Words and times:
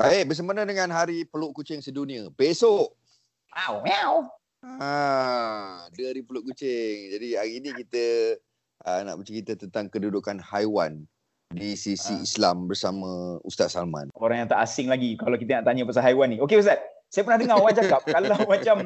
Baik, 0.00 0.32
bersempena 0.32 0.64
dengan 0.64 0.88
Hari 0.88 1.28
Peluk 1.28 1.60
Kucing 1.60 1.84
Sedunia. 1.84 2.32
Besok. 2.32 2.96
Meow, 3.52 3.84
meow. 3.84 4.12
Ha, 4.64 5.92
dia 5.92 6.08
Hari 6.08 6.24
Peluk 6.24 6.48
Kucing. 6.48 7.12
Jadi 7.12 7.36
hari 7.36 7.60
ini 7.60 7.68
kita 7.76 8.04
uh, 8.88 9.04
nak 9.04 9.20
bercerita 9.20 9.52
tentang 9.60 9.92
kedudukan 9.92 10.40
haiwan 10.40 11.04
di 11.52 11.76
sisi 11.76 12.16
Ah. 12.16 12.24
Islam 12.24 12.64
bersama 12.64 13.36
Ustaz 13.44 13.76
Salman. 13.76 14.08
Orang 14.16 14.40
yang 14.40 14.48
tak 14.48 14.64
asing 14.64 14.88
lagi 14.88 15.20
kalau 15.20 15.36
kita 15.36 15.60
nak 15.60 15.68
tanya 15.68 15.84
pasal 15.84 16.00
haiwan 16.00 16.32
ni. 16.32 16.40
Okey 16.40 16.64
Ustaz, 16.64 16.80
saya 17.12 17.20
pernah 17.28 17.44
dengar 17.44 17.56
orang 17.60 17.76
cakap 17.76 18.00
kalau 18.16 18.40
macam 18.48 18.76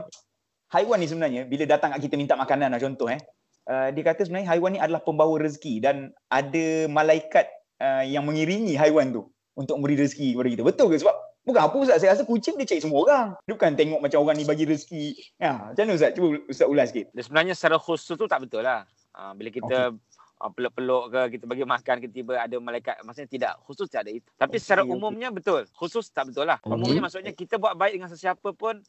haiwan 0.75 0.99
ni 0.99 1.07
sebenarnya 1.07 1.47
bila 1.47 1.63
datang 1.63 1.95
kat 1.95 2.11
kita 2.11 2.19
minta 2.19 2.35
makanan 2.35 2.75
lah 2.75 2.83
contoh 2.83 3.07
eh. 3.07 3.23
Uh, 3.71 3.95
dia 3.95 4.03
kata 4.03 4.27
sebenarnya 4.27 4.51
haiwan 4.51 4.75
ni 4.75 4.81
adalah 4.83 4.99
pembawa 4.99 5.39
rezeki 5.39 5.79
dan 5.79 6.11
ada 6.27 6.91
malaikat 6.91 7.47
uh, 7.79 8.03
yang 8.03 8.27
mengiringi 8.27 8.75
haiwan 8.75 9.15
tu 9.15 9.31
untuk 9.55 9.79
memberi 9.79 9.99
rezeki 9.99 10.35
kepada 10.35 10.49
kita. 10.51 10.63
Betul 10.67 10.87
ke? 10.91 10.97
Sebab 10.99 11.17
bukan 11.47 11.61
apa 11.63 11.77
Ustaz, 11.79 11.99
saya 12.03 12.11
rasa 12.15 12.27
kucing 12.27 12.59
dia 12.59 12.67
cari 12.67 12.83
semua 12.83 12.99
orang. 13.07 13.27
Dia 13.47 13.53
bukan 13.55 13.73
tengok 13.79 14.01
macam 14.03 14.19
orang 14.27 14.37
ni 14.39 14.45
bagi 14.47 14.65
rezeki. 14.67 15.05
Ya, 15.39 15.71
macam 15.71 15.83
mana 15.87 15.93
Ustaz? 15.95 16.11
Cuba 16.19 16.27
Ustaz 16.51 16.67
ulas 16.67 16.87
sikit. 16.91 17.07
Dia 17.15 17.23
sebenarnya 17.23 17.55
secara 17.55 17.77
khusus 17.79 18.15
tu 18.19 18.27
tak 18.27 18.43
betul 18.43 18.67
lah. 18.67 18.83
Uh, 19.15 19.31
bila 19.39 19.49
kita 19.55 19.95
uh, 20.43 20.51
peluk-peluk 20.51 21.05
ke, 21.15 21.21
kita 21.39 21.45
bagi 21.47 21.63
makan 21.63 21.97
ke 22.03 22.09
tiba 22.11 22.35
ada 22.43 22.57
malaikat. 22.59 22.99
Maksudnya 23.07 23.31
tidak. 23.31 23.55
Khusus 23.63 23.87
tak 23.87 24.11
ada 24.11 24.11
itu. 24.11 24.27
Tapi 24.35 24.59
Okey, 24.59 24.63
secara 24.63 24.83
okey. 24.83 24.95
umumnya 24.99 25.31
betul. 25.31 25.63
Khusus 25.79 26.11
tak 26.11 26.35
betul 26.35 26.51
lah. 26.51 26.59
Okey. 26.67 26.75
Umumnya 26.75 27.01
maksudnya 27.07 27.31
kita 27.31 27.55
buat 27.63 27.79
baik 27.79 28.03
dengan 28.03 28.11
sesiapa 28.11 28.51
pun 28.59 28.83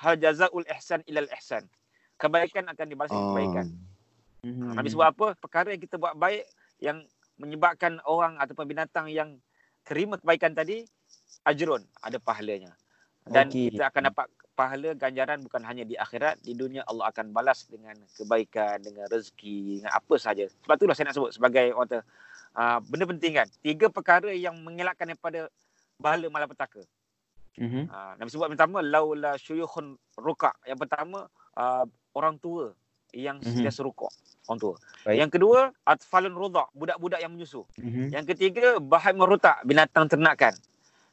hal 0.00 0.16
jazaul 0.16 0.64
ihsan 0.78 1.04
ilal 1.04 1.28
ihsan. 1.36 1.68
Kebaikan 2.16 2.64
akan 2.66 2.86
dibalas 2.88 3.12
dengan 3.12 3.28
kebaikan. 3.30 3.66
Hmm. 4.42 4.72
Nabi 4.72 4.88
sebut 4.88 5.06
apa? 5.06 5.26
Perkara 5.36 5.68
yang 5.74 5.82
kita 5.82 6.00
buat 6.00 6.16
baik 6.16 6.46
yang 6.78 7.04
menyebabkan 7.38 8.02
orang 8.06 8.38
ataupun 8.38 8.66
binatang 8.66 9.06
yang 9.10 9.38
terima 9.88 10.20
kebaikan 10.20 10.52
tadi 10.52 10.84
ajrun, 11.48 11.80
ada 12.04 12.20
pahalanya. 12.20 12.76
Dan 13.24 13.48
Okey. 13.48 13.72
kita 13.72 13.88
akan 13.88 14.12
dapat 14.12 14.26
pahala 14.52 14.90
ganjaran 14.98 15.38
bukan 15.40 15.62
hanya 15.64 15.84
di 15.86 15.94
akhirat, 15.94 16.42
di 16.44 16.52
dunia 16.52 16.84
Allah 16.84 17.08
akan 17.08 17.32
balas 17.32 17.64
dengan 17.70 17.94
kebaikan, 18.18 18.82
dengan 18.84 19.08
rezeki, 19.08 19.80
dengan 19.80 19.92
apa 19.96 20.14
sahaja. 20.20 20.50
Sebab 20.66 20.74
itulah 20.76 20.94
saya 20.96 21.06
nak 21.08 21.16
sebut 21.16 21.30
sebagai 21.32 21.72
orang 21.72 21.88
kata, 21.88 21.98
uh, 22.58 22.78
benda 22.84 23.04
penting 23.06 23.32
kan. 23.38 23.48
Tiga 23.62 23.86
perkara 23.88 24.34
yang 24.34 24.58
mengelakkan 24.60 25.08
daripada 25.08 25.46
bahala 25.96 26.26
malapetaka. 26.28 26.82
Mhm. 27.58 27.90
Uh, 27.90 28.12
Nabi 28.18 28.28
sebut 28.30 28.50
pertama 28.50 28.82
laula 28.82 29.38
syuyukhun 29.38 29.94
ruka. 30.18 30.50
Yang 30.66 30.78
pertama 30.86 31.30
uh, 31.54 31.84
orang 32.14 32.34
tua 32.42 32.74
yang 33.12 33.40
Mhm. 33.40 33.44
sentiasa 33.44 33.80
rukuk. 33.82 34.10
Orang 34.48 34.60
tua. 34.60 34.74
Baik. 35.04 35.16
Yang 35.20 35.30
kedua 35.36 35.58
atfalun 35.84 36.32
rudha, 36.32 36.64
budak-budak 36.72 37.20
yang 37.20 37.32
menyusu. 37.32 37.68
Mhm. 37.76 38.12
Yang 38.12 38.24
ketiga 38.34 38.80
bahai 38.80 39.12
merutak, 39.12 39.60
binatang 39.62 40.08
ternakan. 40.08 40.56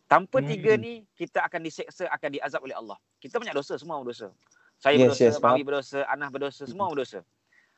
Tanpa 0.05 0.38
Hmm. 0.39 0.47
tiga 0.47 0.77
ni 0.77 1.03
kita 1.17 1.41
akan 1.43 1.59
diseksa, 1.59 2.05
akan 2.07 2.29
diazab 2.31 2.61
oleh 2.61 2.77
Allah. 2.77 2.95
Kita 3.17 3.41
banyak 3.41 3.51
dosa, 3.51 3.75
semua 3.75 3.97
berdosa. 3.99 4.29
Saya 4.77 4.95
Yes, 4.95 5.17
berdosa, 5.17 5.25
yes. 5.25 5.35
Mawi 5.41 5.61
berdosa, 5.66 5.99
Anah 6.05 6.29
berdosa, 6.29 6.63
semua 6.63 6.88
berdosa. 6.88 7.19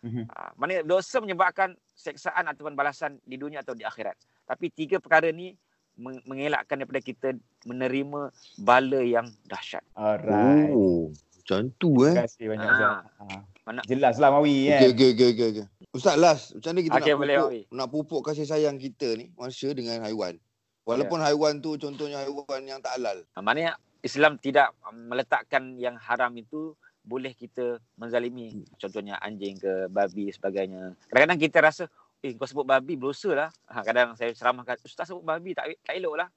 Mhm. 0.03 0.29
Ha, 0.29 0.53
mana 0.53 0.85
dosa 0.85 1.17
menyebabkan 1.17 1.73
seksaan 1.95 2.45
ataupun 2.45 2.77
balasan 2.77 3.17
di 3.25 3.33
dunia 3.33 3.65
atau 3.65 3.73
di 3.73 3.81
akhirat. 3.81 4.13
Tapi 4.45 4.69
tiga 4.69 5.01
perkara 5.01 5.33
ni 5.33 5.57
meng- 5.97 6.21
mengelakkan 6.27 6.77
daripada 6.77 7.01
kita 7.01 7.33
menerima 7.65 8.29
bala 8.61 9.01
yang 9.01 9.25
dahsyat. 9.49 9.81
Alright. 9.97 10.69
Oh, 10.69 11.09
macam 11.09 11.73
tu 11.81 12.05
eh. 12.05 12.13
Terima 12.13 12.23
kasih 12.29 12.45
banyak. 12.45 12.69
Ustaz. 12.69 12.93
Ha. 13.17 13.25
Mana- 13.67 13.83
Jelas 13.83 14.15
lah 14.15 14.31
Mawi 14.31 14.71
kan. 14.71 14.79
Okey, 14.79 14.89
okey, 14.95 15.09
okey, 15.11 15.27
okey. 15.27 15.47
okey. 15.51 15.65
Ustaz 15.91 16.15
Las, 16.15 16.55
macam 16.55 16.71
mana 16.71 16.81
kita 16.81 16.95
Okey, 16.95 17.11
nak 17.11 17.19
boleh, 17.19 17.35
pupuk, 17.35 17.43
Mawi. 17.43 17.61
nak 17.75 17.87
pupuk 17.91 18.21
kasih 18.23 18.47
sayang 18.47 18.79
kita 18.79 19.07
ni, 19.19 19.27
manusia 19.35 19.75
dengan 19.75 19.99
haiwan. 19.99 20.39
Walaupun 20.87 21.19
haiwan 21.19 21.59
tu 21.59 21.75
contohnya 21.75 22.23
haiwan 22.23 22.63
yang 22.63 22.79
tak 22.79 22.95
halal. 22.95 23.27
Ha, 23.35 23.43
maknanya 23.43 23.75
Islam 23.99 24.39
tidak 24.39 24.71
meletakkan 24.89 25.75
yang 25.75 25.99
haram 25.99 26.31
itu 26.31 26.71
boleh 27.03 27.35
kita 27.35 27.75
menzalimi. 27.99 28.63
Contohnya 28.79 29.19
anjing 29.19 29.59
ke 29.59 29.91
babi 29.91 30.31
sebagainya. 30.31 30.95
Kadang-kadang 31.11 31.39
kita 31.41 31.57
rasa, 31.59 31.83
eh 32.19 32.31
kau 32.39 32.47
sebut 32.47 32.63
babi 32.63 32.95
berdosa 32.95 33.35
lah. 33.35 33.49
Ha, 33.67 33.83
kadang 33.83 34.15
saya 34.15 34.31
ceramahkan, 34.31 34.79
ustaz 34.79 35.11
sebut 35.11 35.27
babi 35.27 35.51
tak, 35.51 35.75
tak 35.83 35.99
elok 35.99 36.23
lah. 36.23 36.29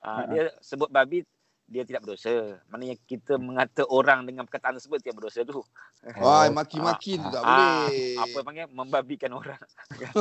Ha, 0.00 0.08
Ha. 0.08 0.20
dia 0.26 0.42
sebut 0.58 0.88
babi, 0.88 1.20
dia 1.68 1.84
tidak 1.84 2.00
berdosa. 2.02 2.32
Maknanya 2.66 2.96
kita 2.98 3.36
mengata 3.36 3.84
orang 3.84 4.24
dengan 4.24 4.42
perkataan 4.42 4.80
tersebut 4.80 4.98
tidak 4.98 5.20
berdosa 5.20 5.44
tu. 5.44 5.60
Wah, 6.24 6.48
maki-maki 6.48 7.20
tu 7.20 7.28
tak 7.28 7.42
Ah, 7.42 7.84
boleh. 7.84 8.16
Apa 8.16 8.38
panggil 8.40 8.66
membabikan 8.68 9.30
orang. 9.30 9.60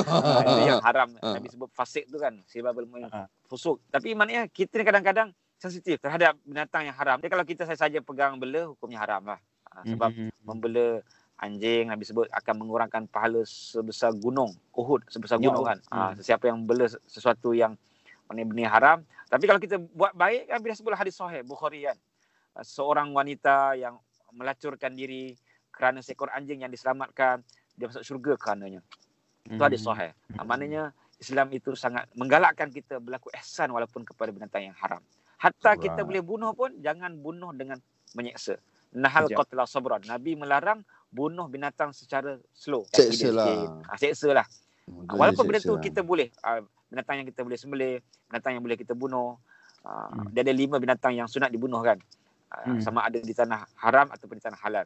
Ah, 0.04 0.44
itu 0.46 0.62
yang 0.68 0.84
haram. 0.84 1.10
Ah. 1.18 1.40
Nabi 1.40 1.48
sebut 1.48 1.72
fasik 1.72 2.06
tu 2.06 2.20
kan. 2.20 2.36
Sebab 2.46 2.76
ilmu 2.76 3.08
Ah. 3.08 3.32
fusuk. 3.48 3.80
Tapi 3.88 4.12
maknanya 4.12 4.46
kita 4.46 4.76
ni 4.76 4.84
kadang-kadang 4.84 5.32
sensitif 5.58 5.98
terhadap 5.98 6.36
binatang 6.44 6.86
yang 6.86 6.94
haram. 6.94 7.18
Jadi 7.18 7.32
kalau 7.32 7.46
kita 7.48 7.64
saja 7.66 7.98
pegang 7.98 8.36
bela, 8.38 8.68
hukumnya 8.68 9.00
haram 9.00 9.24
lah. 9.26 9.40
Ah, 9.66 9.82
Sebab 9.82 10.10
Mhm. 10.12 10.30
membela 10.44 11.00
anjing 11.38 11.88
Nabi 11.88 12.04
sebut 12.04 12.28
akan 12.28 12.56
mengurangkan 12.58 13.06
pahala 13.06 13.46
sebesar 13.46 14.10
gunung 14.12 14.52
Uhud 14.74 15.06
sebesar 15.08 15.38
Ya 15.38 15.48
gunung 15.48 15.64
kan. 15.64 15.80
Allah. 15.88 16.02
Ah, 16.04 16.14
sesiapa 16.14 16.44
yang 16.46 16.60
membela 16.60 16.92
sesuatu 17.06 17.54
yang 17.54 17.78
benar-benar 18.28 18.72
haram. 18.72 18.98
Tapi 19.28 19.44
kalau 19.48 19.60
kita 19.60 19.80
buat 19.80 20.14
baik 20.14 20.52
kan 20.52 20.60
bila 20.60 20.74
sebutlah 20.76 21.00
hadis 21.00 21.16
sahih 21.16 21.42
Bukhari 21.44 21.88
kan. 21.88 21.98
Ah, 22.54 22.64
Seorang 22.64 23.12
wanita 23.12 23.76
yang 23.76 24.00
melacurkan 24.36 24.94
diri 24.94 25.36
kerana 25.72 26.04
seekor 26.04 26.28
anjing 26.36 26.64
yang 26.64 26.72
diselamatkan 26.72 27.42
dia 27.78 27.88
masuk 27.88 28.04
syurga 28.04 28.34
kerananya. 28.36 28.82
Itu 29.48 29.62
hadis 29.62 29.82
Mhm. 29.84 29.88
sahih. 29.88 30.12
Ah, 30.36 30.44
maknanya 30.44 30.92
Islam 31.18 31.50
itu 31.50 31.74
sangat 31.74 32.06
menggalakkan 32.14 32.70
kita 32.70 33.02
berlaku 33.02 33.34
ihsan 33.42 33.74
walaupun 33.74 34.06
kepada 34.06 34.30
binatang 34.30 34.70
yang 34.70 34.78
haram. 34.78 35.02
Hatta 35.38 35.78
kita 35.78 36.02
Right. 36.02 36.08
boleh 36.10 36.22
bunuh 36.26 36.52
pun 36.54 36.74
jangan 36.82 37.14
bunuh 37.18 37.54
dengan 37.54 37.78
menyeksa. 38.14 38.58
Nahal 38.94 39.30
qatla 39.30 39.70
sabran. 39.70 40.02
Nabi 40.06 40.34
melarang 40.34 40.82
bunuh 41.14 41.46
binatang 41.46 41.94
secara 41.94 42.38
slow. 42.54 42.86
Seksa 42.90 43.30
lah. 43.30 43.82
Ha, 43.86 43.98
seksa 43.98 44.34
lah. 44.34 44.48
Walaupun 44.88 45.46
benda 45.46 45.60
tu 45.62 45.76
kita 45.78 46.02
boleh 46.02 46.32
ah, 46.42 46.62
binatang 46.88 47.16
yang 47.20 47.28
kita 47.28 47.42
boleh 47.42 47.58
sembelih, 47.58 47.96
binatang 48.28 48.52
yang 48.56 48.64
boleh 48.64 48.78
kita 48.78 48.94
bunuh. 48.94 49.36
Ah, 49.82 50.12
Hmm. 50.12 50.32
Dia 50.32 50.42
ada 50.44 50.52
lima 50.52 50.78
binatang 50.78 51.14
yang 51.14 51.28
sunat 51.28 51.48
dibunuh 51.48 51.80
kan. 51.80 52.00
Ah, 52.48 52.68
Hmm. 52.68 52.80
Sama 52.80 53.04
ada 53.04 53.20
di 53.20 53.32
tanah 53.32 53.64
haram 53.80 54.08
ataupun 54.10 54.36
di 54.36 54.44
tanah 54.44 54.60
halal. 54.60 54.86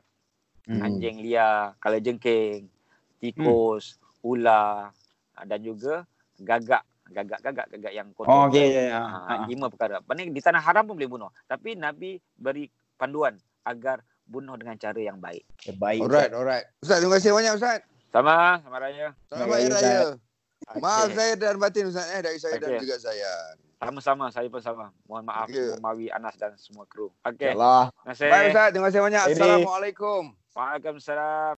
Hmm. 0.65 0.81
Anjing 0.81 1.21
liar, 1.21 1.73
kalajengking, 1.77 2.69
tikus, 3.17 3.97
ular 4.21 4.93
ah, 5.35 5.45
dan 5.45 5.59
juga 5.59 6.05
gagak. 6.37 6.85
Gagak-gagak 7.11 7.75
gagak 7.75 7.91
yang 7.91 8.07
kotor. 8.15 8.31
Oh, 8.31 8.47
okey. 8.47 8.71
ya, 8.71 8.95
ya. 8.95 8.99
Ha, 9.03 9.43
lima 9.43 9.67
perkara. 9.67 9.99
Maksudnya 9.99 10.31
di 10.31 10.39
tanah 10.39 10.63
haram 10.63 10.87
pun 10.87 10.95
boleh 10.95 11.11
bunuh. 11.11 11.27
Tapi 11.43 11.75
Nabi 11.75 12.15
beri 12.39 12.71
panduan 12.95 13.35
agar 13.67 13.99
bunuh 14.23 14.55
dengan 14.55 14.79
cara 14.79 14.95
yang 14.95 15.19
baik. 15.19 15.43
Baik. 15.75 16.07
Alright, 16.07 16.31
alright. 16.31 16.71
Ustaz, 16.79 17.03
terima 17.03 17.19
kasih 17.19 17.35
banyak 17.35 17.59
Ustaz. 17.59 17.83
Sama, 18.15 18.63
sama 18.63 18.79
raya. 18.79 19.11
Selamat 19.27 19.59
Raya, 19.59 19.67
Hari 19.75 20.30
Maaf 20.71 21.09
Okey. 21.09 21.15
saya 21.17 21.33
dan 21.35 21.55
batin 21.57 21.89
Ustaz 21.89 22.07
eh 22.09 22.21
dari 22.21 22.37
saya 22.37 22.55
dan 22.55 22.69
Okey. 22.71 22.81
juga 22.85 22.95
saya. 22.97 23.31
Sama-sama, 23.75 24.29
saya 24.29 24.45
pun 24.45 24.61
sama. 24.61 24.93
Mohon 25.09 25.23
maaf, 25.25 25.47
Okey. 25.49 25.73
Mawi, 25.81 26.05
Anas 26.07 26.37
dan 26.37 26.53
semua 26.55 26.85
kru. 26.85 27.09
Okey, 27.25 27.57
Allah. 27.57 27.89
terima 27.91 28.13
kasih. 28.13 28.29
Baik 28.29 28.45
Ustaz, 28.47 28.67
terima 28.69 28.85
kasih 28.87 29.01
banyak. 29.01 29.23
Ini- 29.25 29.33
Assalamualaikum. 29.35 30.23
Waalaikumsalam. 30.51 31.49